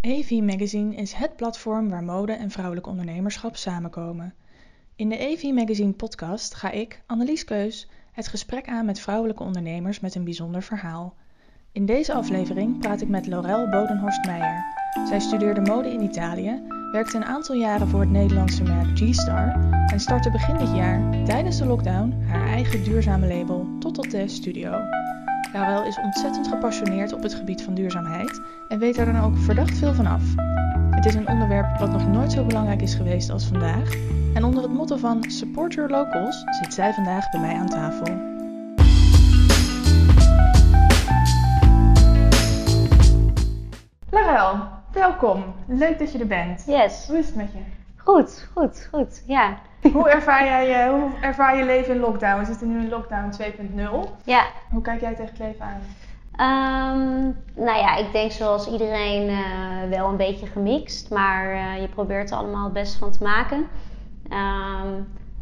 [0.00, 4.34] AV Magazine is het platform waar mode en vrouwelijk ondernemerschap samenkomen.
[4.96, 10.00] In de AV Magazine podcast ga ik, Annelies Keus, het gesprek aan met vrouwelijke ondernemers
[10.00, 11.14] met een bijzonder verhaal.
[11.72, 14.64] In deze aflevering praat ik met Laurel Bodenhorst Meijer.
[15.08, 16.62] Zij studeerde mode in Italië,
[16.92, 21.58] werkte een aantal jaren voor het Nederlandse merk G-Star en startte begin dit jaar, tijdens
[21.58, 24.70] de lockdown, haar eigen duurzame label Totote Studio.
[25.52, 29.78] Laurel is ontzettend gepassioneerd op het gebied van duurzaamheid en weet er dan ook verdacht
[29.78, 30.22] veel van af.
[30.90, 33.94] Het is een onderwerp wat nog nooit zo belangrijk is geweest als vandaag.
[34.34, 38.36] En onder het motto van Support Your Locals zit zij vandaag bij mij aan tafel.
[44.10, 44.60] Laurel,
[44.92, 45.44] welkom.
[45.66, 46.64] Leuk dat je er bent.
[46.66, 47.06] Yes.
[47.06, 47.77] Hoe is het met je?
[48.08, 49.22] Goed, goed, goed.
[49.26, 49.58] Ja.
[49.92, 52.38] Hoe ervaar jij je, hoe ervaar je leven in lockdown?
[52.38, 54.22] We zitten nu in lockdown 2.0.
[54.24, 54.46] Ja.
[54.70, 55.80] Hoe kijk jij tegen het leven aan?
[56.36, 57.22] Ehm,
[57.64, 62.30] nou ja, ik denk zoals iedereen eh, wel een beetje gemixt, maar eh, je probeert
[62.30, 63.66] er allemaal het beste van te maken.
[64.28, 64.88] Ehm,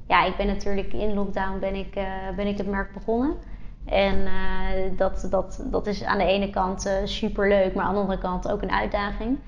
[0.07, 2.05] ja, ik ben natuurlijk in lockdown ben ik, eh,
[2.37, 3.35] ben ik het merk begonnen.
[3.85, 4.29] En
[4.97, 8.51] dat, dat, dat is aan de ene kant super leuk, maar aan de andere kant
[8.51, 9.39] ook een uitdaging.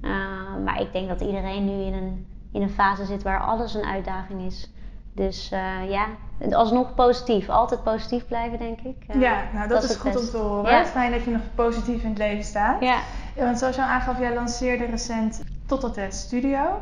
[0.00, 3.74] Ehm, maar ik denk dat iedereen nu in een, in een fase zit waar alles
[3.74, 4.70] een uitdaging is.
[5.18, 6.06] Dus uh, ja,
[6.50, 7.48] alsnog positief.
[7.48, 9.04] Altijd positief blijven, denk ik.
[9.14, 10.70] Uh, ja, nou dat, is goed om te horen.
[10.70, 10.84] Ja.
[10.84, 12.82] Fijn dat je nog positief in het leven staat.
[12.82, 12.98] Ja.
[13.36, 16.80] ja want zoals je al aangaf, jij lanceerde recent Tototest Studio.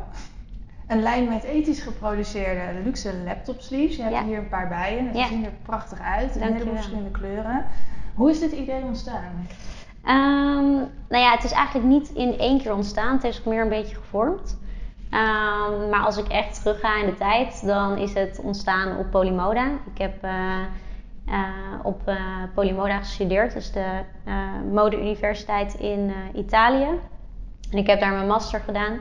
[0.87, 3.95] Een lijn met ethisch geproduceerde luxe laptop sleeves.
[3.95, 4.23] Je hebt ja.
[4.23, 5.19] hier een paar bij je.
[5.21, 6.35] Ze zien er prachtig uit.
[6.35, 7.65] In hele verschillende kleuren.
[8.15, 9.47] Hoe is dit idee ontstaan?
[10.05, 10.75] Um,
[11.09, 13.13] nou ja, het is eigenlijk niet in één keer ontstaan.
[13.13, 14.57] Het is meer een beetje gevormd.
[15.11, 19.11] Um, maar als ik echt terug ga in de tijd, dan is het ontstaan op
[19.11, 19.67] Polymoda.
[19.93, 20.31] Ik heb uh,
[21.29, 21.43] uh,
[21.83, 22.15] op uh,
[22.53, 23.85] Polymoda gestudeerd, dus de
[24.71, 26.87] modeuniversiteit in Italië.
[27.71, 28.99] En ik heb daar mijn master gedaan.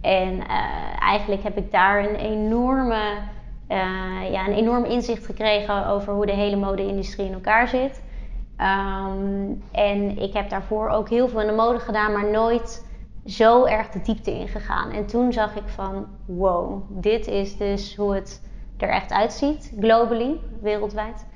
[0.00, 0.46] En
[1.00, 3.02] eigenlijk heb ik daar een enorme,
[4.30, 8.02] ja, een enorm inzicht gekregen over hoe de hele mode-industrie in elkaar zit.
[8.60, 12.84] Um, en ik heb daarvoor ook heel veel in de mode gedaan, maar nooit
[13.26, 14.90] zo erg de diepte in gegaan.
[14.90, 18.42] En toen zag ik van, wow, dit is dus hoe het
[18.76, 21.26] er echt uitziet, globally, wereldwijd.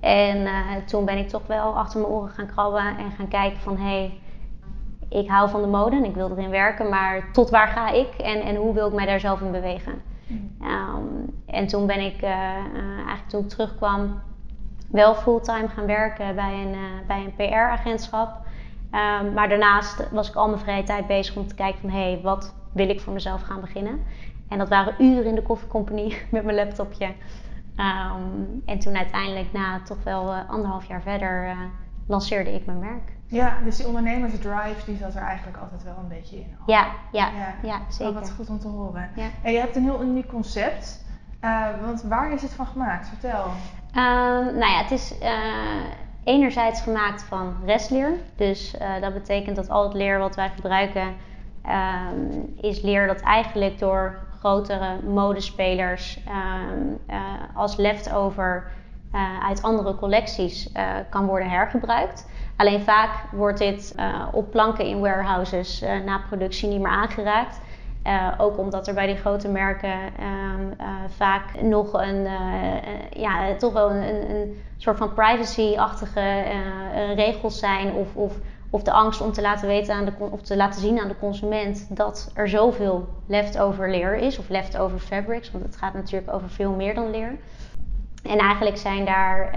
[0.00, 3.60] En uh, toen ben ik toch wel achter mijn oren gaan krabben en gaan kijken
[3.60, 4.20] van, hé, hey,
[5.08, 8.14] ik hou van de mode en ik wil erin werken, maar tot waar ga ik
[8.14, 10.02] en, en hoe wil ik mij daar zelf in bewegen?
[10.26, 10.56] Mm.
[10.62, 14.20] Um, en toen ben ik, uh, uh, eigenlijk toen ik terugkwam,
[14.90, 18.45] wel fulltime gaan werken bij een, bij een PR-agentschap.
[18.96, 21.90] Um, maar daarnaast was ik al mijn vrije tijd bezig om te kijken van...
[21.90, 24.00] hé, hey, wat wil ik voor mezelf gaan beginnen?
[24.48, 27.06] En dat waren uren in de koffiecompagnie met mijn laptopje.
[27.76, 31.58] Um, en toen uiteindelijk, na toch wel uh, anderhalf jaar verder, uh,
[32.06, 33.12] lanceerde ik mijn merk.
[33.26, 36.56] Ja, dus die ondernemersdrive die zat er eigenlijk altijd wel een beetje in.
[36.66, 38.14] Ja, ja, ja, ja, zeker.
[38.14, 39.10] Oh, wat goed om te horen.
[39.14, 39.26] Ja.
[39.42, 41.04] En je hebt een heel uniek concept.
[41.44, 43.08] Uh, want waar is het van gemaakt?
[43.08, 43.44] Vertel.
[43.96, 45.14] Um, nou ja, het is
[46.26, 48.12] enerzijds gemaakt van restleer.
[48.36, 51.14] Dus uh, dat betekent dat al het leer wat wij gebruiken
[51.66, 57.16] um, is leer dat eigenlijk door grotere modespelers um, uh,
[57.54, 58.70] als leftover
[59.14, 60.72] uh, uit andere collecties
[61.10, 62.30] kan worden hergebruikt.
[62.56, 63.94] Alleen vaak wordt dit
[64.32, 67.60] op planken in warehouses na productie niet meer aangeraakt.
[68.06, 73.54] Uh, ook omdat er bij die grote merken um, uh, vaak nog een, uh, ja,
[73.54, 76.42] toch wel een, een, een soort van privacy-achtige
[77.14, 77.92] regels zijn.
[77.92, 78.34] Of, of,
[78.70, 81.18] of de angst om te laten weten aan de, of te laten zien aan de
[81.18, 84.38] consument dat er zoveel leftover leer is.
[84.38, 87.36] Of leftover fabrics, want het gaat natuurlijk over veel meer dan leer.
[88.22, 89.50] En eigenlijk zijn daar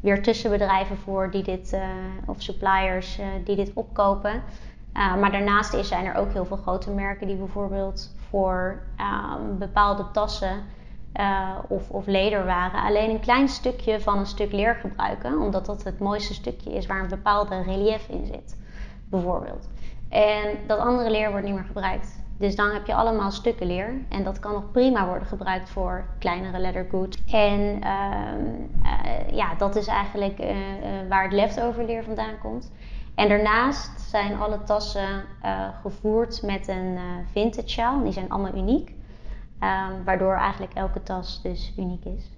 [0.00, 1.78] weer tussenbedrijven voor die dit,
[2.26, 4.42] of suppliers die dit opkopen.
[4.96, 10.10] Uh, maar daarnaast zijn er ook heel veel grote merken die bijvoorbeeld voor um, bepaalde
[10.12, 10.62] tassen
[11.20, 15.84] uh, of, of lederwaren alleen een klein stukje van een stuk leer gebruiken, omdat dat
[15.84, 18.56] het mooiste stukje is waar een bepaalde relief in zit,
[19.10, 19.68] bijvoorbeeld.
[20.08, 22.22] En dat andere leer wordt niet meer gebruikt.
[22.38, 26.04] Dus dan heb je allemaal stukken leer en dat kan nog prima worden gebruikt voor
[26.18, 27.18] kleinere leathergood.
[27.32, 30.42] En uh, ja, dat is eigenlijk
[31.08, 32.72] waar het leftover leer vandaan komt.
[33.14, 37.02] En daarnaast zijn alle tassen uh, gevoerd met een uh,
[37.32, 38.02] vintage sjaal.
[38.02, 38.94] Die zijn allemaal uniek.
[39.60, 42.30] Um, waardoor eigenlijk elke tas dus uniek is.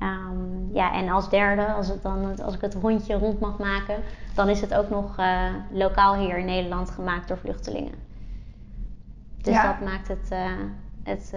[0.00, 3.96] Um, ja, en als derde, als, het dan, als ik het rondje rond mag maken,
[4.34, 7.94] dan is het ook nog uh, lokaal hier in Nederland gemaakt door vluchtelingen.
[9.42, 9.66] Dus ja.
[9.66, 10.34] dat maakt het,
[11.04, 11.32] het,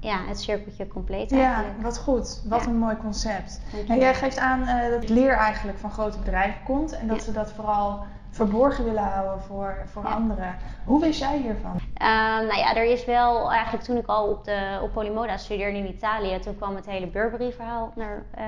[0.00, 1.76] ja, het cirkeltje compleet eigenlijk.
[1.76, 2.42] Ja, wat goed.
[2.48, 2.68] Wat ja.
[2.68, 3.60] een mooi concept.
[3.88, 7.52] En jij geeft aan dat leer eigenlijk van grote bedrijven komt en dat ze dat
[7.52, 8.04] vooral
[8.36, 10.56] verborgen willen houden voor, voor anderen.
[10.84, 11.80] Hoe wist jij hiervan?
[11.94, 15.78] Ehm, nou ja, er is wel eigenlijk toen ik al op, de, op Polymoda studeerde
[15.78, 18.44] in Italië, toen kwam het hele Burberry-verhaal naar, uh,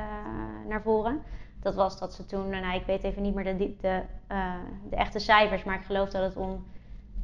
[0.69, 1.23] naar voren.
[1.61, 4.55] Dat was dat ze toen, nou ik weet even niet meer de, de, uh,
[4.91, 6.65] de echte cijfers, maar ik geloof dat het om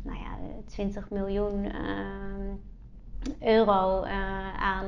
[0.02, 0.36] nou ja,
[0.66, 2.56] 20 miljoen ehm,
[3.40, 4.10] euro uh,
[4.58, 4.84] aan,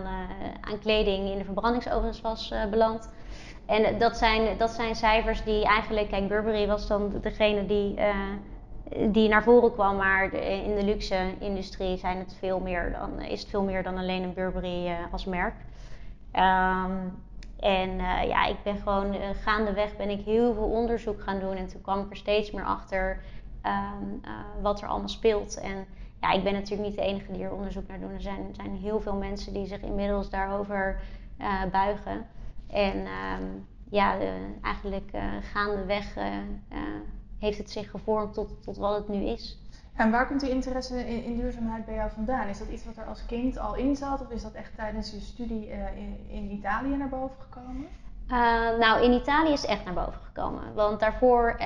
[0.60, 3.10] aan kleding in de verbrandingsovens was beland.
[3.66, 7.98] En dat zijn, dat zijn cijfers die eigenlijk, kijk, Burberry was dan degene die,
[9.10, 13.50] die naar voren kwam, maar in de luxe-industrie zijn het veel meer dan, is het
[13.50, 15.54] veel meer dan alleen een Burberry als merk.
[16.32, 17.24] Um,
[17.60, 17.96] en
[18.28, 22.00] ja, ik ben gewoon gaandeweg ben ik heel veel onderzoek gaan doen en toen kwam
[22.00, 23.20] ik er steeds meer achter
[23.66, 24.20] um,
[24.62, 25.60] wat er allemaal speelt.
[25.60, 25.86] En
[26.26, 28.11] ja, ik ben natuurlijk niet de enige die er onderzoek naar doen.
[28.11, 31.00] Er zijn, zijn heel veel mensen die zich inmiddels daarover
[31.70, 32.26] buigen.
[32.67, 33.38] En uh,
[33.90, 34.19] ja,
[34.62, 36.25] eigenlijk uh, gaandeweg uh,
[37.38, 39.58] heeft het zich gevormd tot, tot wat het nu is.
[39.94, 42.49] En waar komt die interesse in, in, duurzaamheid bij jou vandaan?
[42.49, 45.11] Is dat iets wat er als kind al in zat of is dat echt tijdens
[45.11, 47.87] je studie in, in, Italië naar boven gekomen?
[48.78, 50.75] Nou, in Italië is echt naar boven gekomen.
[50.75, 51.61] Want daarvoor,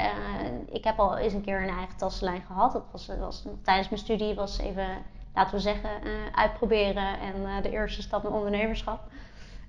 [0.66, 2.72] ik heb al eens een keer een eigen tassenlijn gehad.
[2.72, 4.88] Dat was, was tijdens mijn studie was even,
[5.34, 5.90] laten we zeggen,
[6.34, 9.00] uitproberen en de eerste stap naar ondernemerschap.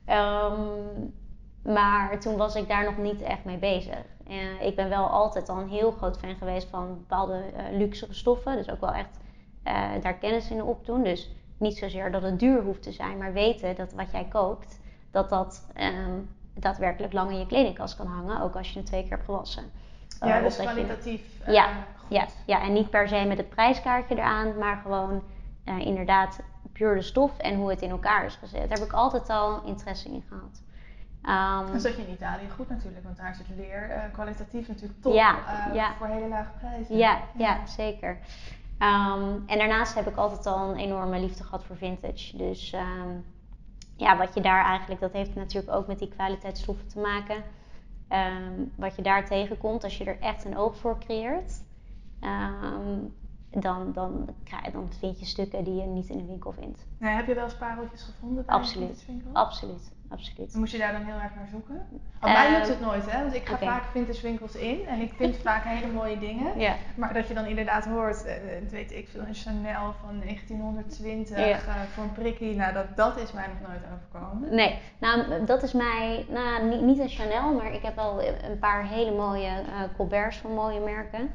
[0.10, 1.14] Um,
[1.64, 4.04] maar toen was ik daar nog niet echt mee bezig.
[4.60, 8.56] Ik ben wel altijd al een heel groot fan geweest van bepaalde luxere stoffen.
[8.56, 9.20] Dus ook wel echt
[10.02, 11.04] daar kennis in opdoen.
[11.04, 14.80] Dus niet zozeer dat het duur hoeft te zijn, maar weten dat wat jij koopt,
[15.12, 18.42] dat dat um, daadwerkelijk lang in je kledingkast kan hangen.
[18.42, 19.64] Ook als je het twee keer hebt gewassen.
[20.20, 21.22] Ja, dus kwalitatief.
[21.46, 21.70] Je, ja,
[22.08, 25.24] ja, ja, en niet per se met het prijskaartje eraan, maar gewoon
[25.64, 26.40] inderdaad
[26.74, 28.70] puur de stof en hoe het in elkaar is gezet.
[28.70, 30.62] Daar heb ik altijd al interesse in gehad.
[31.24, 34.68] Um, dat zat je in Italië goed natuurlijk, want daar is het leer uh, kwalitatief
[34.68, 35.36] natuurlijk top ja,
[35.68, 35.94] uh, ja.
[35.98, 36.98] voor hele lage prijzen.
[36.98, 37.66] Ja, ja.
[37.66, 38.18] zeker.
[38.80, 42.38] Um, en daarnaast heb ik altijd al een enorme liefde gehad voor vintage.
[42.38, 43.26] Dus um,
[44.02, 47.44] ja, wat je daar eigenlijk, dat heeft natuurlijk ook met die kwaliteitsstoffen te maken.
[48.76, 51.64] wat je daar tegenkomt, als je er echt een oog voor creëert,
[53.50, 54.28] dan, dan,
[54.72, 56.86] dan vind je stukken die je niet in de winkel vindt.
[57.00, 60.56] Heb je wel eens pareltjes gevonden bij absoluut, absoluut, absoluut.
[60.56, 61.88] Moest je daar dan heel erg naar zoeken?
[62.20, 63.22] Want mij lukt het nooit, hè?
[63.22, 63.68] Want ik ga okay.
[63.68, 66.60] vaak vintage winkels in en ik vind vaak hele mooie dingen.
[66.60, 66.76] Ja.
[66.96, 68.32] Maar dat je dan inderdaad hoort, uh,
[68.70, 71.48] weet ik veel, een Chanel van 1920 ja.
[71.48, 72.56] uh, voor een prikkie.
[72.56, 74.56] Nou, dat, dat is mij nog nooit overkomen.
[74.56, 78.60] Nee, nou, dat is mij, nou, niet, niet een Chanel, maar ik heb wel een
[78.60, 81.32] paar hele mooie uh, Colberts van mooie merken.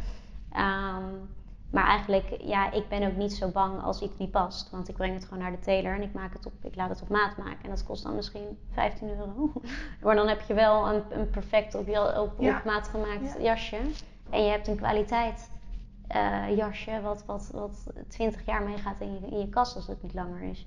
[0.56, 1.34] Um,
[1.76, 4.70] maar eigenlijk, ja, ik ben ook niet zo bang als iets niet past.
[4.70, 6.88] Want ik breng het gewoon naar de tailor en ik, maak het op, ik laat
[6.88, 7.62] het op maat maken.
[7.62, 9.52] En dat kost dan misschien 15 euro.
[10.02, 13.76] maar dan heb je wel een, een perfect op, op, op maat gemaakt jasje.
[14.30, 15.50] En je hebt een kwaliteit
[16.16, 20.02] uh, jasje wat, wat, wat 20 jaar meegaat in je, in je kast als het
[20.02, 20.66] niet langer is.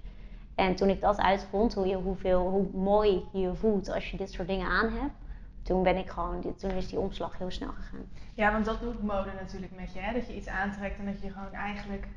[0.56, 4.18] En toen ik dat uitvond, hoe, je, hoeveel, hoe mooi je je voelt als je
[4.18, 5.14] dit soort dingen aan hebt
[5.70, 8.06] toen ben ik gewoon, toen is die omslag heel snel gegaan.
[8.34, 10.14] Ja, want dat doet mode natuurlijk met je, hè?
[10.14, 12.08] dat je iets aantrekt en dat je gewoon eigenlijk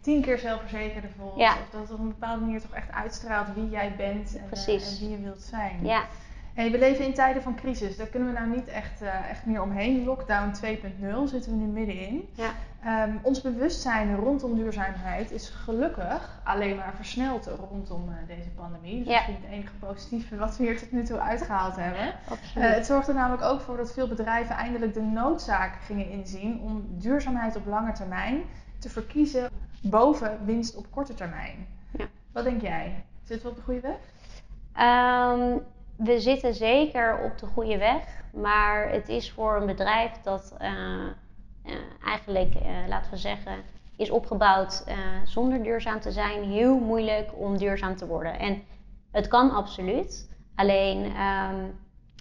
[0.00, 1.36] tien keer zelfverzekerder voelt.
[1.36, 1.52] Ja.
[1.52, 4.68] Of dat het op een bepaalde manier toch echt uitstraalt wie jij bent en, uh,
[4.68, 5.84] en wie je wilt zijn.
[5.84, 6.04] Ja.
[6.54, 7.96] Hey, we leven in tijden van crisis.
[7.96, 10.04] Daar kunnen we nou niet echt, uh, echt meer omheen.
[10.04, 12.28] Lockdown 2.0 zitten we nu middenin.
[12.32, 12.52] Ja.
[13.06, 18.98] Um, ons bewustzijn rondom duurzaamheid is gelukkig alleen maar versneld rondom uh, deze pandemie.
[18.98, 19.12] Dus ja.
[19.12, 22.14] misschien het enige positieve wat we hier tot nu toe uitgehaald hebben.
[22.28, 22.68] Absoluut.
[22.68, 26.60] Uh, het zorgt er namelijk ook voor dat veel bedrijven eindelijk de noodzaak gingen inzien
[26.60, 28.42] om duurzaamheid op lange termijn
[28.78, 29.50] te verkiezen
[29.82, 31.66] boven winst op korte termijn.
[31.98, 32.04] Ja.
[32.32, 33.04] Wat denk jij?
[33.22, 33.98] Zitten we op de goede weg?
[34.76, 35.62] Um,
[35.96, 40.68] we zitten zeker op de goede weg, maar het is voor een bedrijf dat uh,
[40.68, 43.52] uh, eigenlijk, uh, laten we zeggen,
[43.96, 44.84] is opgebouwd
[45.24, 48.38] zonder duurzaam te zijn, heel moeilijk om duurzaam te worden.
[48.38, 48.62] En
[49.10, 51.78] het kan absoluut, alleen um,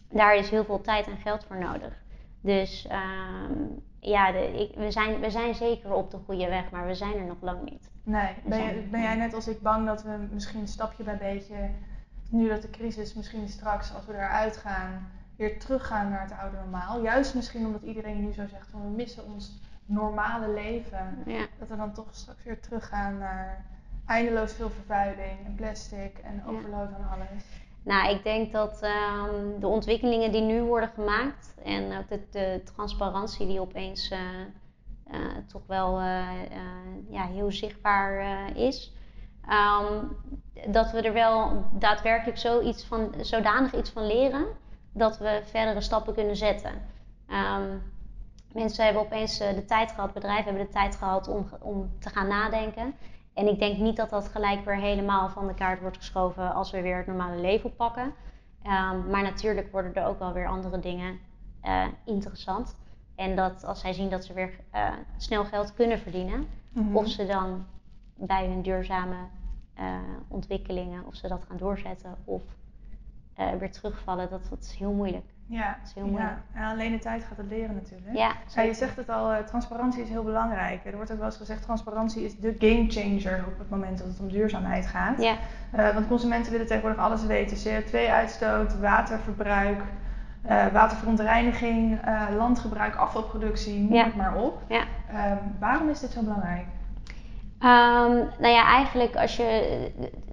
[0.09, 1.93] daar is heel veel tijd en geld voor nodig.
[2.41, 6.87] Dus um, ja, de, ik, we, zijn, we zijn zeker op de goede weg, maar
[6.87, 7.89] we zijn er nog lang niet.
[8.03, 11.69] Nee, ben, je, ben jij net als ik bang dat we misschien stapje bij beetje
[12.31, 16.57] nu dat de crisis misschien straks, als we eruit gaan, weer teruggaan naar het oude
[16.57, 17.01] normaal.
[17.01, 21.23] Juist misschien omdat iedereen nu zo zegt van we missen ons normale leven.
[21.25, 21.45] Ja.
[21.59, 23.65] Dat we dan toch straks weer teruggaan naar
[24.05, 27.43] eindeloos veel vervuiling en plastic en overload aan alles.
[27.83, 32.61] Nou, ik denk dat um, de ontwikkelingen die nu worden gemaakt en ook de, de
[32.75, 34.19] transparantie die opeens uh,
[35.11, 36.27] uh, toch wel uh,
[37.09, 38.93] ja, heel zichtbaar is,
[39.49, 40.17] Um,
[40.71, 44.45] dat we er wel daadwerkelijk zoiets van, zodanig iets van leren
[44.93, 46.71] dat we verdere stappen kunnen zetten.
[47.27, 47.81] Um,
[48.53, 52.09] Mensen hebben opeens eh, de tijd gehad, bedrijven hebben de tijd gehad om, om te
[52.09, 52.93] gaan nadenken.
[53.33, 56.71] En ik denk niet dat dat gelijk weer helemaal van de kaart wordt geschoven als
[56.71, 58.13] we weer het normale leven oppakken.
[58.63, 61.19] Um, maar natuurlijk worden er ook wel weer andere dingen
[61.63, 62.75] uh, interessant.
[63.15, 66.97] En dat als zij zien dat ze weer uh, snel geld kunnen verdienen, mm-hmm.
[66.97, 67.65] of ze dan
[68.25, 69.15] bij hun duurzame
[69.79, 69.97] uh,
[70.27, 72.41] ontwikkelingen, of ze dat gaan doorzetten of
[73.59, 75.25] weer terugvallen, dat, dat is heel moeilijk.
[75.45, 76.37] Ja, dat is heel moeilijk.
[76.53, 76.71] Ja.
[76.71, 78.17] alleen de tijd gaat het leren natuurlijk.
[78.17, 80.85] Ja, ja je zegt het al, transparantie is heel belangrijk.
[80.85, 84.07] Er wordt ook wel eens gezegd, transparantie is de game changer op het moment dat
[84.07, 85.21] het om duurzaamheid gaat.
[85.21, 85.35] Ja.
[85.93, 87.57] want consumenten willen tegenwoordig alles weten.
[87.57, 89.81] CO2-uitstoot, waterverbruik,
[90.45, 94.61] uh, waterverontreiniging, uh, landgebruik, afvalproductie, noem het maar op.
[94.67, 94.81] Ja.
[95.31, 96.65] Um, waarom is dit zo belangrijk?
[97.63, 99.77] Um, nou ja, eigenlijk als je,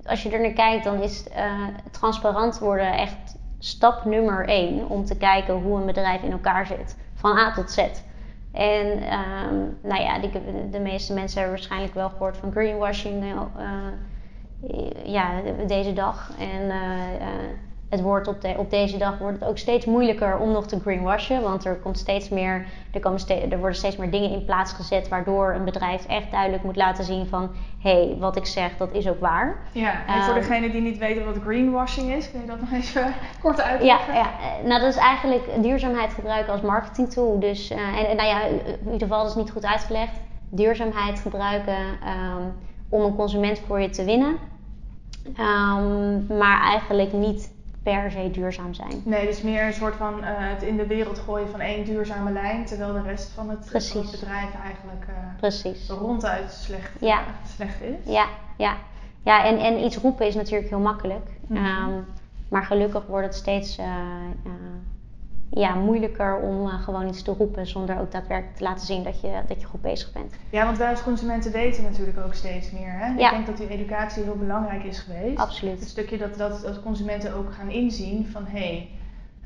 [0.05, 5.05] als je er naar kijkt, dan is uh, transparant worden echt stap nummer één om
[5.05, 7.79] te kijken hoe een bedrijf in elkaar zit, van A tot Z.
[8.53, 10.19] En um, nou ja,
[10.71, 13.25] de meeste mensen hebben waarschijnlijk wel gehoord van greenwashing
[15.05, 15.31] ja,
[15.67, 16.31] deze dag.
[16.39, 16.71] En
[17.89, 20.81] het wordt op, de, op deze dag wordt het ook steeds moeilijker om nog te
[20.81, 21.43] greenwashen.
[21.43, 25.09] Want er, komt steeds meer, er, komen er worden steeds meer dingen in plaats gezet.
[25.09, 27.51] Waardoor een bedrijf echt duidelijk moet laten zien van...
[27.79, 29.57] hé, hey, wat ik zeg, dat is ook waar.
[29.73, 32.31] Ja, en voor um, degenen die niet weten wat greenwashing is...
[32.31, 34.15] kun je dat nog even kort uitleggen?
[34.15, 34.31] Ja, ja,
[34.65, 37.41] nou dat is eigenlijk duurzaamheid gebruiken als marketing tool.
[37.41, 40.21] Dus, uh, en, en, nou ja, in ieder geval dat is niet goed uitgelegd.
[40.51, 42.53] Duurzaamheid gebruiken um,
[42.89, 44.37] om een consument voor je te winnen.
[45.27, 47.57] Um, maar eigenlijk niet
[47.91, 49.03] per se duurzaam zijn.
[49.05, 52.33] Nee, dus meer een soort van uh, het in de wereld gooien van één duurzame
[52.33, 55.89] lijn, terwijl de rest van het, het bedrijf eigenlijk uh, Precies.
[55.89, 57.21] ronduit slecht, ja.
[57.57, 58.13] slecht is.
[58.13, 58.27] Ja,
[58.57, 58.77] ja.
[59.23, 61.31] ja en, en iets roepen is natuurlijk heel makkelijk.
[61.47, 61.93] Mm -hmm.
[61.93, 62.05] um,
[62.49, 63.79] maar gelukkig wordt het steeds
[65.51, 69.21] ja, moeilijker om uh, gewoon iets te roepen zonder ook daadwerkelijk te laten zien dat
[69.21, 70.35] je, dat je goed bezig bent.
[70.51, 72.93] Ja, want wij als consumenten weten natuurlijk ook steeds meer.
[72.93, 73.07] Hè?
[73.07, 73.27] Ja.
[73.27, 75.39] Ik denk dat die educatie heel belangrijk is geweest.
[75.39, 75.81] Absoluut.
[75.81, 78.89] Het stukje dat, dat, dat consumenten ook gaan inzien van hé, hey,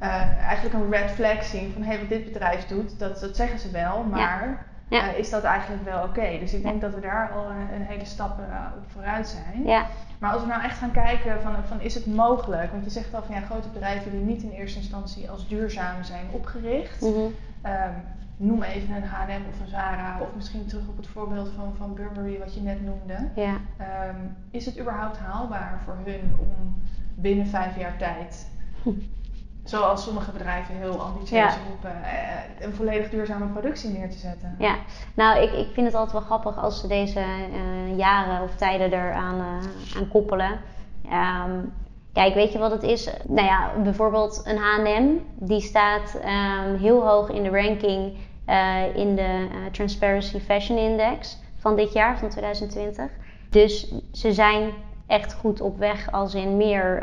[0.03, 3.37] uh, eigenlijk een red flag zien van hé, hey, wat dit bedrijf doet, dat, dat
[3.37, 4.71] zeggen ze wel, maar ja.
[4.93, 6.09] Uh, is dat eigenlijk wel oké?
[6.09, 6.39] Okay?
[6.39, 8.39] Dus ik denk dat we daar al een, een hele stap
[8.77, 9.65] op vooruit zijn.
[9.65, 9.87] Ja.
[10.19, 12.71] Maar als we nou echt gaan kijken van, van is het mogelijk?
[12.71, 16.03] Want je zegt al van ja, grote bedrijven die niet in eerste instantie als duurzaam
[16.03, 17.01] zijn opgericht.
[17.01, 17.35] Mm -hmm.
[17.65, 17.95] um,
[18.37, 21.95] noem even een H&M of een Zara of misschien terug op het voorbeeld van, van
[21.95, 23.31] Burberry wat je net noemde.
[23.35, 23.61] Ja.
[24.09, 26.83] Um, is het überhaupt haalbaar voor hun om
[27.15, 28.47] binnen vijf jaar tijd
[29.65, 31.57] zoals sommige bedrijven heel ambitieus ja.
[31.69, 34.55] roepen, eh, een volledig duurzame productie neer te zetten.
[34.59, 34.77] Ja,
[35.15, 38.93] nou ik, ik vind het altijd wel grappig als ze deze uh, jaren of tijden
[38.93, 40.61] eraan uh, aan koppelen.
[41.05, 41.73] Um,
[42.13, 43.11] kijk, weet je wat het is?
[43.29, 48.17] Nou ja, bijvoorbeeld een H&M, die staat um, heel hoog in de ranking
[48.49, 53.11] uh, in de Transparency Fashion Index van dit jaar, van 2020.
[53.51, 54.71] Dus ze zijn
[55.07, 57.03] echt goed op weg als in meer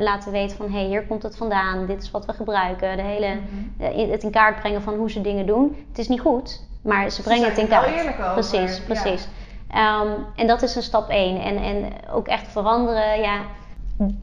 [0.00, 2.96] laten weten van hé, hey, hier komt het vandaan, dit is wat we gebruiken.
[2.96, 4.04] De hele, mm-hmm.
[4.04, 5.76] uh, het in kaart brengen van hoe ze dingen doen.
[5.88, 8.32] Het is niet goed, maar ze brengen ze het in kaart.
[8.32, 9.28] Precies, precies.
[9.68, 10.00] Ja.
[10.00, 11.42] Um, en dat is een stap één.
[11.42, 13.40] En, en ook echt veranderen, ja.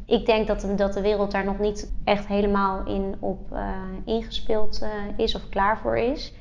[0.06, 3.60] Ik denk dat, dat de wereld daar nog niet echt helemaal in op uh,
[4.06, 4.86] ingespeeld
[5.18, 6.34] is of klaar voor is.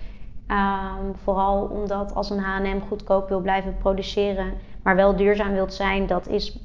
[0.49, 6.07] Um, vooral omdat als een H&M goedkoop wil blijven produceren, maar wel duurzaam wilt zijn,
[6.07, 6.59] dat is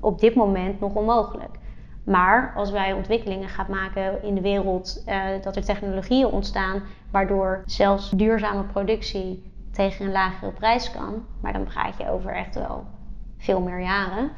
[0.00, 1.58] op dit moment nog onmogelijk.
[2.06, 7.62] Maar als wij ontwikkelingen gaan maken in de wereld, uh, dat er technologieën ontstaan waardoor
[7.64, 12.84] zelfs duurzame productie tegen een lagere prijs kan, maar dan praat je over echt wel
[13.38, 14.30] veel meer jaren,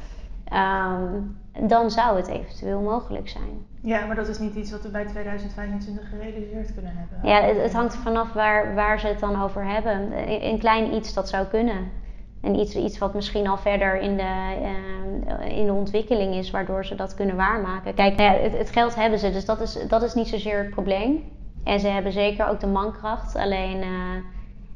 [0.53, 1.37] um,
[1.69, 3.67] dan zou het eventueel mogelijk zijn.
[3.81, 7.31] Ja, maar dat is niet iets wat we bij 2025 gerealiseerd kunnen hebben.
[7.31, 10.13] Ja, het, het hangt er vanaf waar, waar ze het dan over hebben.
[10.45, 11.91] Een klein iets dat zou kunnen.
[12.41, 16.85] En iets, iets wat misschien al verder in de, uh, in de ontwikkeling is, waardoor
[16.85, 17.95] ze dat kunnen waarmaken.
[17.95, 21.25] Kijk, het, het, geld hebben ze, dus dat is, dat is niet zozeer het probleem.
[21.65, 23.37] En ze hebben zeker ook de mankracht.
[23.37, 24.17] Alleen, uh,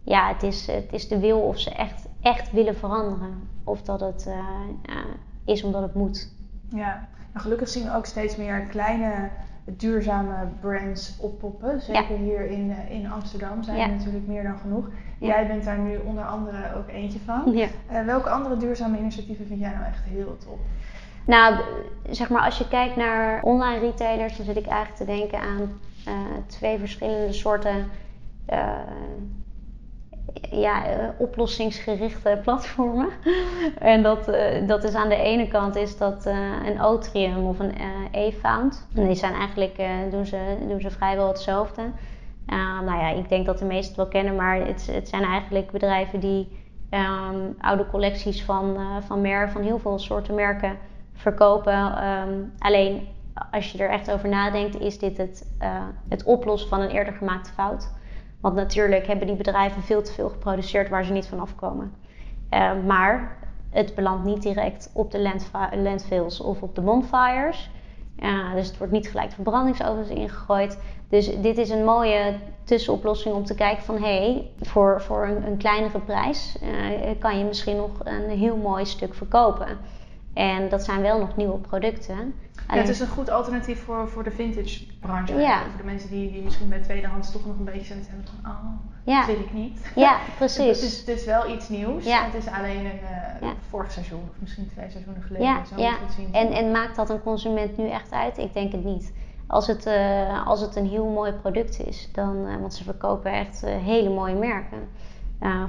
[0.04, 3.48] ja, het is, het is de wil of ze echt, echt willen veranderen.
[3.64, 4.96] Of dat het uh,
[5.44, 6.32] is omdat het moet.
[6.68, 9.30] Ja, nou, gelukkig zien we ook steeds meer kleine
[9.64, 11.80] duurzame brands oppoppen.
[11.80, 12.16] Zeker ja.
[12.16, 13.84] hier in, in Amsterdam zijn ja.
[13.84, 14.90] er natuurlijk meer dan genoeg.
[15.18, 15.26] Ja.
[15.26, 17.54] Jij bent daar nu onder andere ook eentje van.
[17.54, 17.68] Uh,
[18.04, 20.58] welke andere duurzame initiatieven vind jij nou echt heel top?
[21.26, 21.56] Nou,
[22.10, 25.80] zeg maar als je kijkt naar online retailers, dan zit ik eigenlijk te denken aan
[26.08, 26.14] uh,
[26.46, 27.84] twee verschillende soorten
[28.52, 28.78] uh,
[30.50, 30.82] ja,
[31.18, 33.08] oplossingsgerichte platformen.
[33.78, 34.24] en dat,
[34.66, 36.26] dat is aan de ene kant is dat
[36.64, 37.74] een Otrium of een
[38.10, 38.86] e-found.
[38.94, 41.82] En die zijn eigenlijk, doen, ze, doen ze vrijwel hetzelfde.
[42.84, 45.70] nou ja, ik denk dat de meesten het wel kennen, maar het, het zijn eigenlijk
[45.70, 46.58] bedrijven die
[46.90, 50.78] ehm, oude collecties van, van mer, van heel veel soorten merken
[51.12, 51.96] verkopen.
[51.96, 53.08] Ehm, alleen
[53.50, 55.46] als je er echt over nadenkt, is dit het,
[56.08, 57.90] het oplossen van een eerder gemaakte fout.
[58.42, 61.94] Want natuurlijk hebben die bedrijven veel te veel geproduceerd waar ze niet van afkomen.
[62.50, 63.38] Uh, maar
[63.70, 65.36] het belandt niet direct op de
[65.76, 67.70] landfills of op de bonfires.
[68.18, 70.78] Uh, dus het wordt niet gelijk verbrandingsovens ingegooid.
[71.08, 72.34] Dus dit is een mooie
[72.64, 73.94] tussenoplossing om te kijken van...
[73.96, 76.58] hé, hey, voor, voor een, een kleinere prijs
[77.18, 79.78] kan je misschien nog een heel mooi stuk verkopen.
[80.34, 82.34] En dat zijn wel nog nieuwe producten.
[82.68, 85.34] Ja, het is een goed alternatief voor, voor de vintage branche.
[85.34, 85.62] Ja.
[85.62, 88.58] Voor de mensen die, die misschien bij tweedehands toch nog een beetje zijn van, oh,
[89.04, 89.26] ja.
[89.26, 89.92] dat wil ik niet.
[89.94, 90.80] Ja, precies.
[90.80, 92.04] het, is, het is wel iets nieuws.
[92.04, 92.24] Ja.
[92.24, 93.00] Het is alleen een
[93.42, 95.46] uh, vorig seizoen of misschien twee seizoenen geleden.
[95.46, 95.94] Ja, zo ja.
[96.16, 96.34] zien.
[96.34, 98.38] En, en maakt dat een consument nu echt uit?
[98.38, 99.12] Ik denk het niet.
[99.46, 103.32] Als het, uh, als het een heel mooi product is, dan, uh, want ze verkopen
[103.32, 104.88] echt hele mooie merken.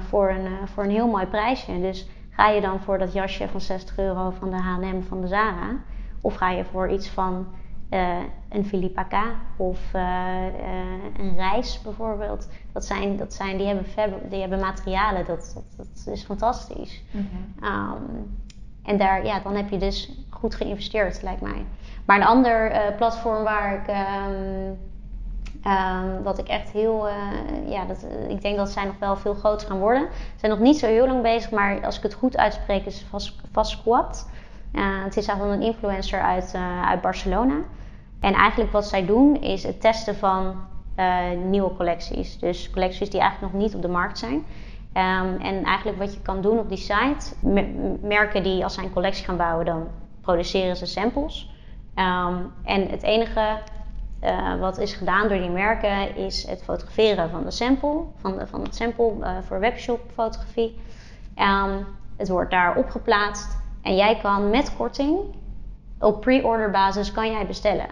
[0.08, 1.80] voor, een, voor een heel mooi prijsje.
[1.80, 5.26] Dus ga je dan voor dat jasje van 60 euro van de H&M van de
[5.26, 5.76] Zara
[6.20, 7.46] of ga je voor iets van
[7.90, 9.14] uh, een Philippa K
[9.56, 12.48] of uh, uh, een reis bijvoorbeeld.
[12.72, 17.02] Dat zijn, dat zijn, die, hebben die hebben materialen, dat, dat, dat is fantastisch.
[17.10, 17.28] -hmm.
[17.62, 18.36] um,
[18.82, 21.66] en daar, ja, dan heb je dus goed geïnvesteerd, lijkt mij.
[22.04, 24.78] Maar een ander platform waar ik, um,
[26.22, 27.08] wat ik echt heel,
[27.66, 30.08] ja, dat, ik denk dat zij nog wel veel groter gaan worden.
[30.12, 33.06] Ze zijn nog niet zo heel lang bezig, maar als ik het goed uitspreek is
[33.52, 34.28] Fast Squat.
[34.72, 37.54] Uh, het is eigenlijk een influencer uit, uh, uit Barcelona.
[38.20, 40.54] En eigenlijk wat zij doen is het testen van
[41.46, 42.38] nieuwe collecties.
[42.38, 44.34] Dus collecties die eigenlijk nog niet op de markt zijn.
[44.34, 47.34] Um, en eigenlijk wat je kan doen op die site,
[48.00, 49.86] merken die als zij een collectie gaan bouwen, dan
[50.20, 51.50] produceren ze samples.
[51.94, 53.58] Um, en het enige
[54.24, 58.46] uh, wat is gedaan door die merken is het fotograferen van de sample, van, de,
[58.46, 60.80] van het sample uh, voor webshop fotografie.
[61.38, 65.18] Um, het wordt daar opgeplaatst en jij kan met korting
[65.98, 67.88] op pre-order basis kan jij bestellen.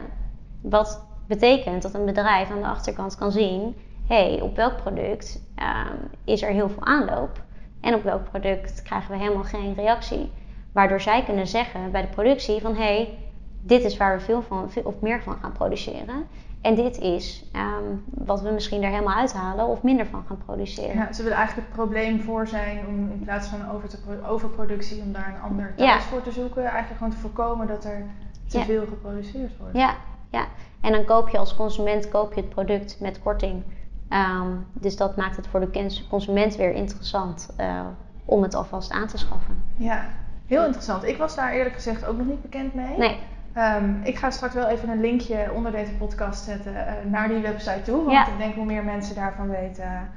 [0.61, 6.11] Wat betekent dat een bedrijf aan de achterkant kan zien: hey, op welk product um,
[6.25, 7.43] is er heel veel aanloop
[7.81, 10.31] en op welk product krijgen we helemaal geen reactie.
[10.73, 13.19] Waardoor zij kunnen zeggen bij de productie van hey,
[13.63, 16.27] dit is waar we veel van, veel of meer van gaan produceren.
[16.61, 20.95] En dit is um, wat we misschien er helemaal uithalen of minder van gaan produceren.
[20.95, 23.99] Ja, ze willen eigenlijk het probleem voor zijn om in plaats van over te,
[24.29, 26.63] overproductie, om daar een ander thuis voor te zoeken.
[26.63, 28.05] Eigenlijk gewoon te voorkomen dat er
[28.47, 29.77] te veel geproduceerd wordt.
[29.77, 29.95] Ja,
[30.31, 30.47] ja,
[30.81, 33.63] en dan koop je als consument koop je het product met korting.
[34.09, 37.81] Um, dus dat maakt het voor de consument weer interessant uh,
[38.25, 39.63] om het alvast aan te schaffen.
[39.77, 40.07] Ja,
[40.47, 41.05] heel interessant.
[41.05, 42.99] Ik was daar eerlijk gezegd ook nog niet bekend mee.
[42.99, 43.19] Nee.
[43.57, 47.41] Um, ik ga straks wel even een linkje onder deze podcast zetten uh, naar die
[47.41, 48.05] website toe.
[48.05, 50.09] Want ik denk hoe meer mensen daarvan weten,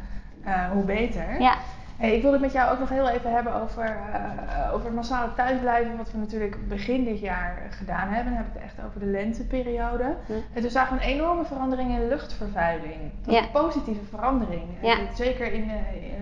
[0.45, 1.41] uh, hoe beter.
[1.41, 1.55] Ja.
[1.97, 4.95] Hey, ik wil het met jou ook nog heel even hebben over, uh, over het
[4.95, 5.97] massale thuisblijven.
[5.97, 8.33] Wat we natuurlijk begin dit jaar gedaan hebben.
[8.33, 10.15] Dan heb ik het echt over de lenteperiode.
[10.25, 10.33] Hm.
[10.51, 12.95] Het is eigenlijk een enorme verandering in luchtvervuiling.
[13.25, 14.63] Een positieve verandering.
[14.81, 14.97] Ja.
[15.13, 15.71] Zeker in,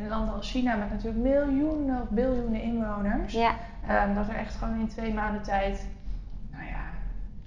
[0.02, 3.34] in, landen als China met natuurlijk miljoenen of biljoenen inwoners.
[3.34, 3.52] Ja.
[4.08, 5.86] Um, dat er echt gewoon in twee maanden tijd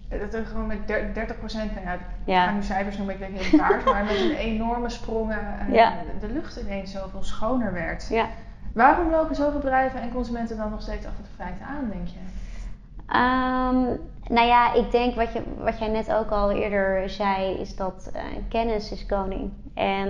[0.08, 2.50] dat er gewoon met 30 procent, nou ja, ja.
[2.50, 5.38] nu cijfers noemen, ik weet niet waar, maar met een enorme sprongen
[5.70, 5.88] uh,
[6.20, 8.08] de lucht ineens zoveel schoner werd.
[8.10, 8.26] Ja.
[8.72, 12.18] Waarom lopen zoveel bedrijven en consumenten dan nog steeds achter de feiten aan, denk je?
[13.08, 17.76] Um, nou ja, ik denk wat, je, wat jij net ook al eerder zei, is
[17.76, 19.50] dat uh, kennis is koning.
[19.74, 20.08] En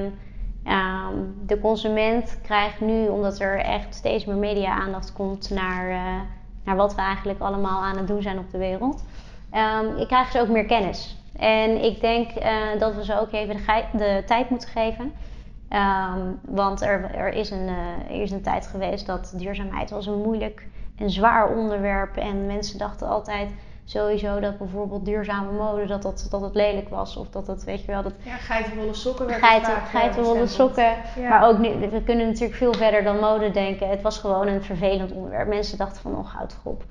[0.67, 6.21] um, de consument krijgt nu, omdat er echt steeds meer media-aandacht komt naar, uh,
[6.65, 9.05] naar wat we eigenlijk allemaal aan het doen zijn op de wereld
[9.57, 11.17] um, ik krijg ze ook meer kennis.
[11.37, 15.13] En ik denk uh, dat we ze ook even de, de tijd moeten geven.
[15.71, 20.07] Um, want er, er, is een, uh, er is een tijd geweest dat duurzaamheid was
[20.07, 20.67] een moeilijk
[20.97, 22.17] en zwaar onderwerp.
[22.17, 23.51] En mensen dachten altijd
[23.85, 27.17] sowieso dat bijvoorbeeld duurzame mode dat, dat, dat het lelijk was.
[27.17, 28.03] Of dat het, weet je wel...
[28.03, 30.95] Dat ja, geitenwolle sokken werd Geiten, vaak, eh, Geitenwolle sokken.
[31.17, 31.29] Ja.
[31.29, 33.89] Maar ook nu, we kunnen natuurlijk veel verder dan mode denken.
[33.89, 35.49] Het was gewoon een vervelend onderwerp.
[35.49, 36.85] Mensen dachten van, oh, toch op.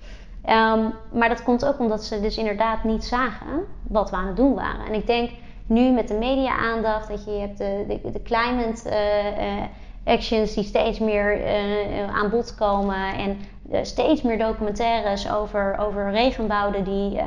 [0.50, 4.36] Um, maar dat komt ook omdat ze dus inderdaad niet zagen wat we aan het
[4.36, 4.86] doen waren.
[4.86, 5.30] En ik denk
[5.66, 9.64] nu met de media-aandacht, dat je, je hebt de, de, climate uh, uh,
[10.04, 13.14] actions die steeds meer uh, aan bod komen.
[13.14, 13.38] En
[13.86, 17.22] steeds meer documentaires over, over regenwouden die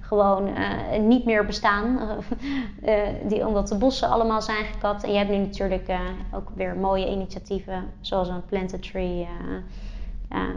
[0.00, 0.48] gewoon
[1.06, 1.98] niet meer bestaan.
[3.28, 5.04] die, omdat de bossen allemaal zijn gekapt.
[5.04, 5.90] En je hebt nu natuurlijk
[6.34, 9.28] ook weer mooie initiatieven, zoals een Plant a Tree,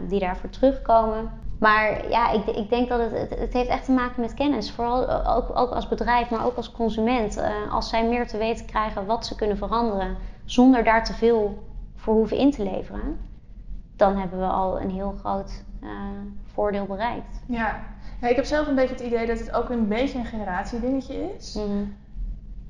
[0.08, 1.30] die daarvoor terugkomen.
[1.58, 4.70] Maar ja, ik, ik denk dat het, het, het, heeft echt te maken met kennis.
[4.70, 7.38] Vooral ook, ook als bedrijf, maar ook als consument.
[7.38, 11.62] Uh, als zij meer te weten krijgen wat ze kunnen veranderen, zonder daar te veel
[11.96, 13.18] voor hoeven in te leveren,
[13.96, 15.90] dan hebben we al een heel groot uh,
[16.52, 17.42] voordeel bereikt.
[17.46, 17.80] Ja.
[18.20, 18.28] ja.
[18.28, 21.54] ik heb zelf een beetje het idee dat het ook een beetje een generatiedingetje is.
[21.54, 21.94] Mm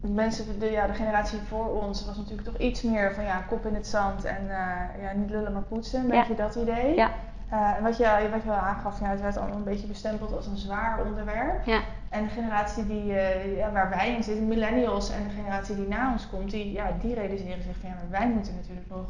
[0.09, 3.67] mensen, de, ja, de generatie voor ons was natuurlijk toch iets meer van ja, kop
[3.67, 6.01] in het zand en uh, ja, niet lullen maar poetsen.
[6.01, 6.95] Een beetje dat idee.
[6.95, 7.11] Ja.
[7.53, 10.47] Uh, wat, je, wat je wel aangaf, ja, het werd allemaal een beetje bestempeld als
[10.47, 11.65] een zwaar onderwerp.
[11.67, 11.81] Ja.
[12.09, 15.89] En de generatie die, uh, ja, waar wij in zitten, millennials en de generatie die
[15.89, 19.07] na ons komt, die, ja, die realiseren zich van ja, maar wij moeten natuurlijk nog,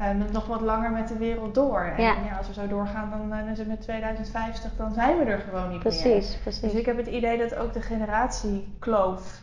[0.00, 1.82] uh, nog wat langer met de wereld door.
[1.96, 2.36] En ja.
[2.38, 5.70] als we zo doorgaan, dan, dan is het met 2050, dan zijn we er gewoon
[5.70, 6.12] niet precies, meer.
[6.12, 6.60] Precies, precies.
[6.60, 9.41] Dus ik heb het idee dat ook de generatiekloof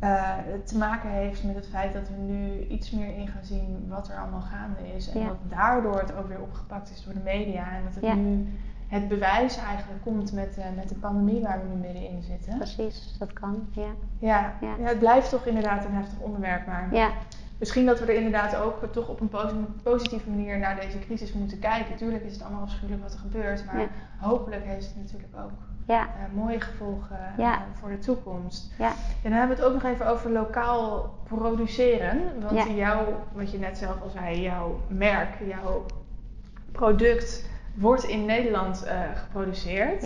[0.00, 3.86] uh, te maken heeft met het feit dat we nu iets meer in gaan zien
[3.88, 5.08] wat er allemaal gaande is.
[5.08, 7.72] En dat daardoor het ook weer opgepakt is door de media.
[7.72, 8.46] En dat het nu
[8.88, 12.56] het bewijs eigenlijk komt met, uh, met de pandemie waar we nu middenin zitten.
[12.56, 13.90] Precies, dat kan, ja.
[14.18, 14.76] Ja, ja.
[14.78, 16.66] het blijft toch inderdaad een heftig onderwerp.
[16.66, 17.10] Maar ja.
[17.58, 19.30] Misschien dat we er inderdaad ook toch op een
[19.82, 21.96] positieve manier naar deze crisis moeten kijken.
[21.96, 23.64] Tuurlijk is het allemaal afschuwelijk wat er gebeurt.
[23.64, 23.88] Maar
[24.18, 25.50] hopelijk heeft het natuurlijk ook
[25.86, 26.02] ja.
[26.02, 28.72] Uh, mooie gevolgen uh, voor de toekomst.
[28.78, 28.88] Ja.
[29.22, 32.20] En dan hebben we het ook nog even over lokaal produceren.
[32.40, 35.84] Want jouw, wat je net zelf al zei, jouw merk, jouw
[36.72, 40.02] product wordt in Nederland uh, geproduceerd.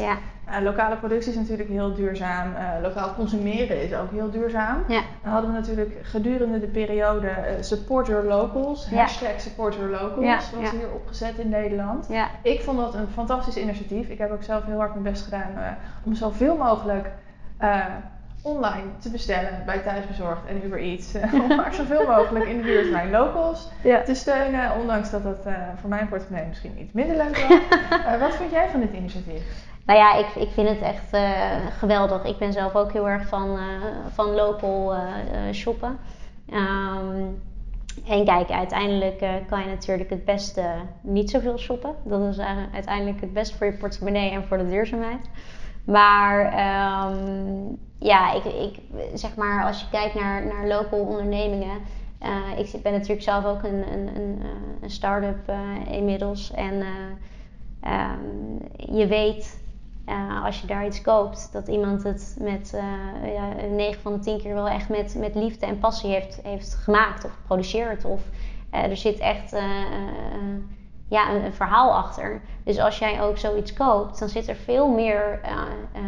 [0.50, 2.52] Uh, lokale productie is natuurlijk heel duurzaam.
[2.52, 4.84] Uh, lokaal consumeren is ook heel duurzaam.
[4.88, 5.02] Ja.
[5.22, 8.88] Dan hadden we natuurlijk gedurende de periode Support Your Locals.
[8.90, 8.96] Ja.
[8.96, 10.60] Hashtag Support Your Locals ja.
[10.60, 12.08] was hier opgezet in Nederland.
[12.42, 14.08] Ik vond dat een fantastisch initiatief.
[14.08, 17.10] Ik heb ook zelf heel hard mijn best gedaan om zoveel mogelijk
[18.42, 21.14] online te bestellen bij Thuisbezorgd en Uber Eats.
[21.32, 24.72] om maar zoveel mogelijk in de buurt mijn locals te steunen.
[24.80, 27.58] Ondanks dat dat uh, voor mijn portemonnee misschien iets minder leuk was.
[27.98, 29.42] uh, wat vind jij van dit initiatief?
[29.84, 32.24] Nou ja, ik, ik vind het echt uh, geweldig.
[32.24, 33.58] Ik ben zelf ook heel erg van,
[34.12, 34.94] van local
[35.52, 35.98] shoppen.
[36.52, 37.42] Um,
[38.06, 40.64] en kijk, uiteindelijk kan je natuurlijk het beste
[41.00, 41.94] niet zoveel shoppen.
[42.04, 42.38] Dat is
[42.72, 45.30] uiteindelijk het beste voor je portemonnee en voor de duurzaamheid.
[45.84, 46.44] Maar
[47.10, 48.78] um, ja, ik, ik,
[49.14, 51.78] zeg maar, als je kijkt naar, naar local ondernemingen.
[52.56, 54.48] Ik ben natuurlijk zelf ook een, een, een, eh,
[54.80, 55.52] een start-up
[55.88, 56.52] inmiddels.
[56.52, 56.74] En
[57.84, 58.58] um,
[58.96, 59.62] je weet
[60.44, 62.78] als je daar iets koopt, dat iemand het met
[63.24, 66.74] ja, 9 van de 10 keer wel echt met, met liefde en passie heeft, heeft
[66.74, 68.04] gemaakt of geproduceerd.
[68.04, 68.20] Of
[68.70, 69.54] er zit echt
[71.08, 72.40] ja, een, verhaal achter.
[72.64, 76.06] Dus als jij ook zoiets koopt, dan zit er veel meer uh,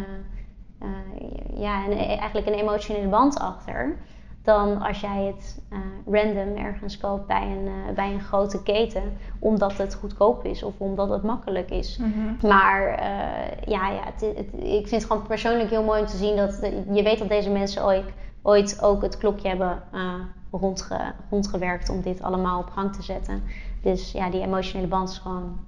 [1.55, 3.97] ja, een, eigenlijk een emotionele band achter.
[4.43, 9.03] Dan als jij het uh, random ergens koopt bij een, uh, bij een grote keten.
[9.39, 11.97] Omdat het goedkoop is of omdat het makkelijk is.
[11.97, 12.49] Mm -hmm.
[12.49, 13.03] Maar
[13.65, 16.59] ja, ja het, het, ik vind het gewoon persoonlijk heel mooi om te zien dat
[16.91, 18.05] je weet dat deze mensen ooit,
[18.41, 19.83] ooit ook het klokje hebben
[20.51, 23.43] rondge, rondgewerkt om dit allemaal op gang te zetten.
[23.81, 25.59] Dus ja, die emotionele band is gewoon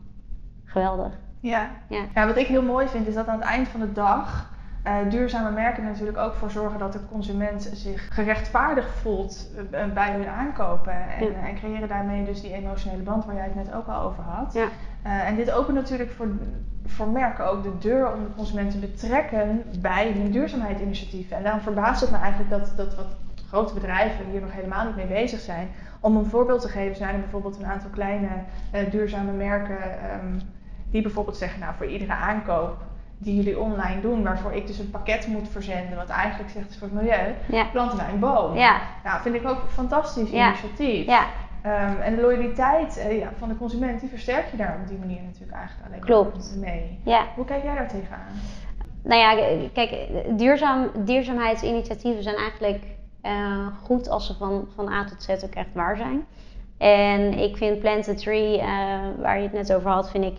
[0.65, 1.11] geweldig.
[1.39, 1.69] Ja.
[1.89, 2.05] ja.
[2.13, 4.53] ja, wat ik heel mooi vind is dat aan het eind van de dag
[4.87, 9.93] uh, duurzame merken er natuurlijk ook voor zorgen dat de consument zich gerechtvaardigd voelt uh,
[9.93, 10.93] bij hun aankopen.
[10.93, 11.47] En, ja.
[11.47, 14.53] en, creëren daarmee dus die emotionele band waar jij het net ook al over had.
[14.53, 14.67] Ja.
[15.05, 16.27] Uh, en dit opent natuurlijk voor,
[16.85, 21.37] voor merken ook de deur om de consument te betrekken bij hun duurzaamheidsinitiatieven.
[21.37, 23.15] En daarom verbaast het me eigenlijk dat, dat wat
[23.47, 25.67] grote bedrijven hier nog helemaal niet mee bezig zijn.
[25.99, 28.27] Om een voorbeeld te geven zijn er bijvoorbeeld een aantal kleine
[28.91, 29.77] duurzame merken
[30.23, 30.41] um,
[30.91, 32.77] die bijvoorbeeld zeggen, nou voor iedere aankoop
[33.25, 36.77] die jullie online doen, waarvoor ik dus een pakket moet verzenden, wat eigenlijk zegt is
[36.77, 37.65] voor het milieu, ja.
[37.71, 38.57] planten wij een boom.
[38.57, 38.81] Ja.
[39.03, 41.05] Nou, vind ik ook een fantastisch initiatief.
[41.05, 41.23] Ja.
[41.65, 44.97] Um, en de loyaliteit uh, ja, van de consument, die versterk je daar op die
[44.97, 46.55] manier natuurlijk eigenlijk alleen Klopt.
[46.57, 46.99] mee.
[47.03, 47.25] Ja.
[47.35, 48.33] Hoe kijk jij daar tegenaan?
[49.03, 50.07] Nou ja, kijk,
[50.37, 52.83] duurzaam, duurzaamheidsinitiatieven zijn eigenlijk
[53.23, 56.25] uh, goed als ze van, van A tot Z ook echt waar zijn.
[56.77, 58.65] En ik vind Plant a Tree, uh,
[59.17, 60.37] waar je het net over had, vind ik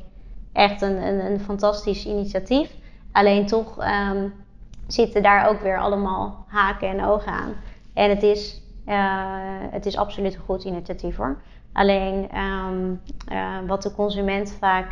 [0.56, 2.74] echt een, een, een fantastisch initiatief.
[3.12, 4.34] Alleen toch um,
[4.86, 7.54] zitten daar ook weer allemaal haken en ogen aan.
[7.94, 8.94] En het is, uh,
[9.70, 11.36] het is absoluut een goed initiatief hoor.
[11.72, 13.00] Alleen um,
[13.32, 14.90] uh, wat de consument vaak.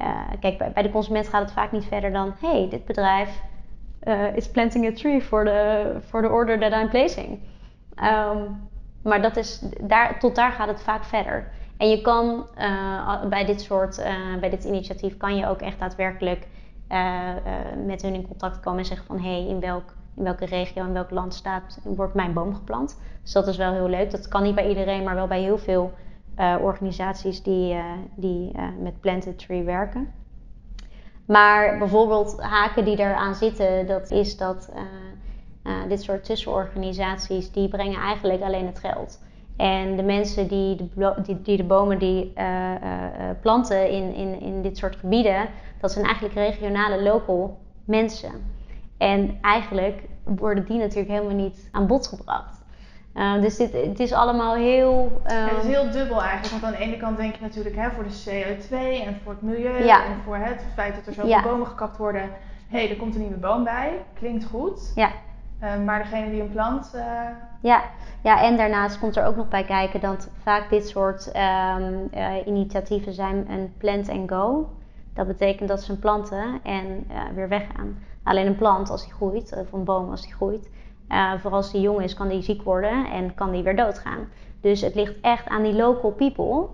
[0.00, 3.42] Uh, kijk, bij, bij, de consument gaat het vaak niet verder dan: hey, dit bedrijf
[4.34, 7.38] is planting a tree for the, for the order that I'm placing.
[8.02, 8.70] Um,
[9.02, 11.50] maar dat is, daar, tot daar gaat het vaak verder.
[11.76, 15.78] En je kan uh, bij dit soort, uh, bij dit initiatief kan je ook echt
[15.78, 16.48] daadwerkelijk
[16.90, 17.28] uh,
[17.86, 20.84] met hun in contact komen en zeggen van hé, hey, in, welk, in welke regio,
[20.84, 23.00] in welk land staat, wordt mijn boom geplant.
[23.22, 24.10] Dus dat is wel heel leuk.
[24.10, 25.92] Dat kan niet bij iedereen, maar wel bij heel veel
[26.60, 27.76] organisaties die,
[28.14, 30.12] die met Planted Tree werken.
[31.26, 34.82] Maar bijvoorbeeld haken die eraan zitten, dat is dat eh,
[35.62, 39.20] eh, dit soort tussenorganisaties, die brengen eigenlijk alleen het geld.
[39.62, 42.74] En de mensen die de, die, die de bomen die uh,
[43.40, 45.48] planten in, in, in dit soort gebieden,
[45.80, 48.30] dat zijn eigenlijk regionale local mensen.
[48.98, 52.60] En eigenlijk worden die natuurlijk helemaal niet aan bod gebracht.
[53.14, 55.20] Uh, dus dit, het is allemaal heel.
[55.22, 56.62] het is heel dubbel eigenlijk.
[56.62, 58.74] Want aan de ene kant denk je natuurlijk hè, voor de CO2
[59.06, 61.42] en voor het milieu en voor het feit dat er zoveel ja.
[61.42, 62.22] bomen gekapt worden.
[62.68, 64.04] Hé, hey, er komt een nieuwe boom bij.
[64.14, 64.92] Klinkt goed.
[64.94, 65.10] Ja.
[65.62, 66.92] Uh, maar degene die een plant.
[66.94, 67.02] Uh...
[67.60, 67.82] Ja.
[68.22, 71.32] ja, en daarnaast komt er ook nog bij kijken dat vaak dit soort
[71.76, 72.10] um,
[72.46, 74.68] initiatieven zijn een plant and go.
[75.14, 77.98] Dat betekent dat ze planten en weer weggaan.
[78.22, 80.70] Alleen een plant als die groeit, of een boom als die groeit,
[81.08, 84.28] uh, vooral als die jong is, kan die ziek worden en kan die weer doodgaan.
[84.60, 86.66] Dus het ligt echt aan die local people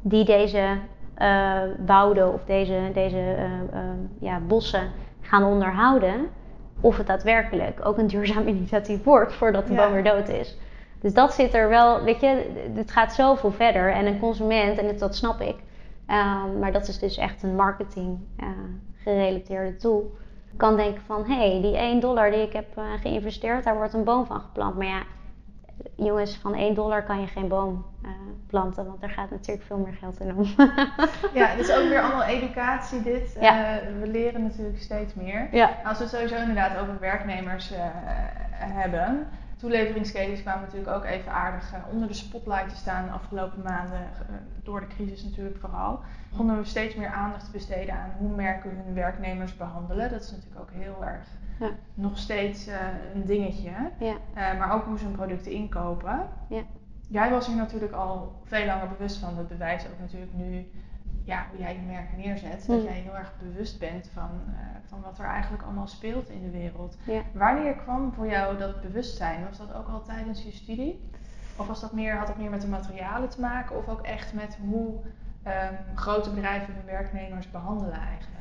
[0.00, 0.78] die deze
[1.18, 3.36] uh, wouden of deze, deze
[4.20, 6.28] ja, bossen gaan onderhouden.
[6.84, 10.58] Of het daadwerkelijk ook een duurzaam initiatief wordt voordat de boom weer dood is.
[11.00, 13.92] Dus dat zit er wel, weet je, het gaat zoveel verder.
[13.92, 15.56] En een consument, en dat snap ik,
[16.60, 18.18] maar dat is dus echt een marketing
[19.02, 20.12] gerelateerde tool
[20.56, 21.24] kan denken van...
[21.24, 24.40] hé, hey, die 1 dollar die ik heb uh, geïnvesteerd, daar wordt een boom van
[24.40, 24.76] geplant.
[24.76, 25.02] Maar ja,
[25.94, 28.10] jongens, van 1 dollar kan je geen boom uh,
[28.46, 30.44] planten, want er gaat natuurlijk veel meer geld in om.
[31.40, 33.36] ja, het is ook weer allemaal educatie dit.
[33.40, 33.82] Ja.
[33.82, 35.48] Uh, we leren natuurlijk steeds meer.
[35.52, 35.78] Ja.
[35.84, 37.72] Als we het sowieso inderdaad over werknemers
[38.56, 44.08] hebben toeleveringsketens kwamen natuurlijk ook even aardig onder de spotlight te staan de afgelopen maanden,
[44.62, 46.00] door de crisis natuurlijk vooral.
[46.30, 50.10] Begonnen we steeds meer aandacht te besteden aan hoe merken we hun werknemers behandelen.
[50.10, 51.26] Dat is natuurlijk ook heel erg
[51.60, 51.70] ja.
[51.94, 52.74] nog steeds uh,
[53.14, 53.70] een dingetje.
[53.98, 54.16] Ja.
[54.34, 56.28] maar ook hoe ze hun producten inkopen.
[56.48, 56.62] Ja.
[57.08, 59.36] Jij was hier natuurlijk al veel langer bewust van.
[59.36, 60.66] Dat bewijst ook natuurlijk nu
[61.24, 62.66] ja, hoe jij je merk neerzet.
[62.66, 62.84] Dat mm.
[62.84, 66.50] jij heel erg bewust bent van, uh, van wat er eigenlijk allemaal speelt in de
[66.50, 66.96] wereld.
[67.32, 69.44] Wanneer kwam voor jou dat bewustzijn?
[69.48, 71.08] Was dat ook al tijdens je studie?
[71.56, 73.76] Of was dat meer, had dat meer met de materialen te maken?
[73.76, 74.94] Of ook echt met hoe
[75.46, 78.33] um, grote bedrijven hun werknemers behandelen eigenlijk?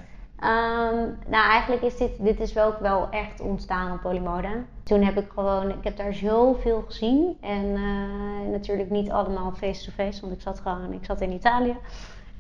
[0.44, 4.64] Um, nou, eigenlijk is dit, dit is wel, wel echt ontstaan op Polymode.
[4.84, 7.38] Toen heb ik gewoon, ik heb daar zoveel gezien.
[7.42, 11.78] En uh, natuurlijk niet allemaal face-to-face, -face, want ik zat gewoon, ik zat in Italië.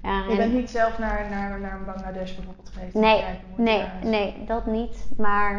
[0.04, 2.94] Je bent niet zelf naar, naar, naar Bangladesh bijvoorbeeld geweest?
[2.94, 3.24] Nee,
[3.56, 5.08] nee, nee, dat niet.
[5.18, 5.54] Maar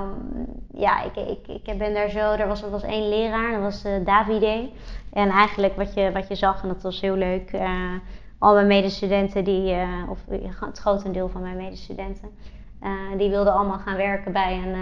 [0.00, 2.32] um, ja, ik, ik, ik ben daar zo.
[2.32, 4.70] Er was, er was één leraar, dat was uh, Davide.
[5.12, 7.50] En eigenlijk wat je, wat je zag, en dat was heel leuk.
[8.40, 10.24] Uh, al mijn medestudenten, die, uh, of
[10.60, 12.28] het grotendeel van mijn medestudenten,
[13.16, 14.74] die wilden allemaal gaan werken bij een,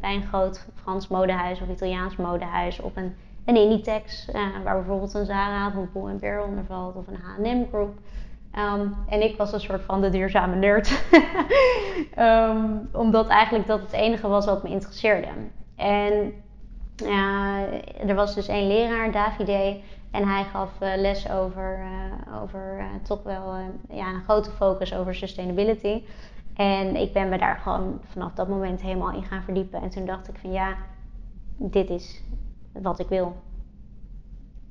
[0.00, 2.80] bij een groot Frans modehuis of Italiaans modehuis.
[2.80, 4.28] Op een, een Inditex,
[4.64, 7.98] waar bijvoorbeeld een Zara of een Pull Bear onder valt, of een H&M Group.
[8.58, 11.04] Um, en ik was een soort van de duurzame nerd.
[12.18, 15.28] um, omdat eigenlijk dat het enige was wat me interesseerde.
[15.76, 16.32] En
[17.02, 19.80] uh, er was dus één leraar, Davide.
[20.12, 23.54] En hij gaf uh, les over, uh, over toch wel
[23.88, 26.02] ja, een grote focus over sustainability.
[26.54, 29.82] En ik ben me daar gewoon vanaf dat moment helemaal in gaan verdiepen.
[29.82, 30.76] En toen dacht ik van ja,
[31.56, 32.22] dit is
[32.72, 33.36] wat ik wil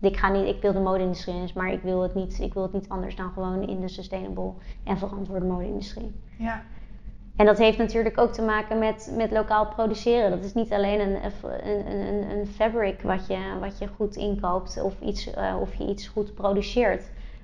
[0.02, 2.64] ik, ga niet, ik wil de mode-industrie in, maar ik wil, het niet, ik wil
[2.64, 6.12] het niet anders dan gewoon in de sustainable en verantwoorde mode-industrie.
[6.38, 6.64] Ja.
[7.36, 10.30] En dat heeft natuurlijk ook te maken met, met lokaal produceren.
[10.30, 14.82] Dat is niet alleen een, een, een, een fabric wat je, wat je goed inkoopt
[14.82, 17.04] of, iets, uh, of je iets goed produceert.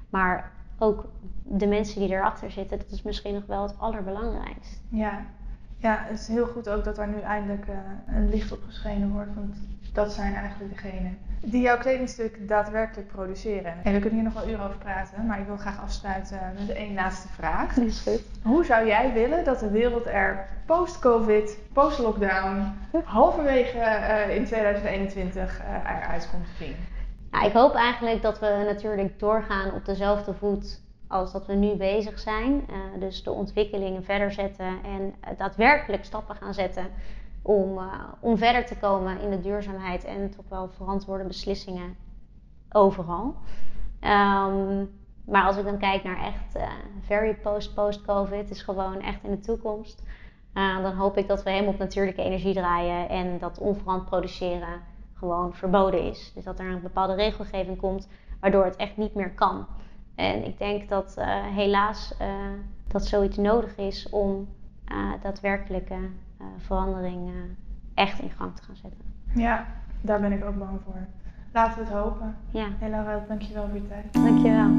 [0.10, 1.06] Maar ook
[1.44, 4.78] de mensen die erachter zitten, dat is misschien nog wel het allerbelangrijkste.
[4.90, 5.26] Ja,
[5.78, 7.76] ja het is heel goed ook dat daar nu eindelijk uh,
[8.08, 9.36] een licht op geschenen wordt.
[9.36, 9.56] Want
[9.94, 13.74] dat zijn eigenlijk degenen die jouw kledingstuk daadwerkelijk produceren.
[13.84, 16.76] En we kunnen hier nog wel uren over praten, maar ik wil graag afsluiten met
[16.76, 17.78] één laatste vraag.
[17.78, 18.22] Is goed.
[18.44, 22.74] Hoe zou jij willen dat de wereld er post-COVID, post-lockdown,
[23.04, 26.76] halverwege uh, in 2021 uh, eh, eruit komt te zien?
[27.32, 31.76] Nou, ik hoop eigenlijk dat we natuurlijk doorgaan op dezelfde voet als dat we nu
[31.76, 32.52] bezig zijn.
[32.70, 36.88] Uh, dus de ontwikkelingen verder zetten en daadwerkelijk stappen gaan zetten
[37.48, 41.96] om, uh, om verder te komen in de duurzaamheid en toch wel verantwoorde beslissingen
[42.72, 43.36] overal.
[44.02, 44.90] Um,
[45.26, 46.64] maar als ik dan kijk naar echt uh,
[47.02, 50.04] very post-post-COVID, is gewoon echt in de toekomst.
[50.54, 54.82] Uh, dan hoop ik dat we helemaal op natuurlijke energie draaien en dat onverant produceren
[55.14, 56.32] gewoon verboden is.
[56.36, 59.66] Dus dat er een bepaalde regelgeving komt waardoor het echt niet meer kan.
[60.16, 61.16] En ik denk dat
[61.54, 62.14] helaas
[62.88, 64.48] dat zoiets nodig is om
[65.22, 66.10] daadwerkelijke
[66.58, 67.32] verandering
[67.94, 69.02] echt in gang te gaan zetten.
[69.36, 69.66] Ja,
[70.02, 71.08] daar ben ik ook bang voor.
[71.54, 72.36] Laten we het hopen.
[72.50, 72.68] Ja.
[72.80, 74.14] Hey Laura, dankjewel voor je tijd.
[74.14, 74.70] Dankjewel.